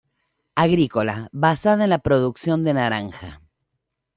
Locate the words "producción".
1.99-2.63